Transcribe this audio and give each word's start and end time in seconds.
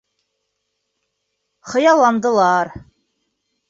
Хыялландылар. 1.69 2.67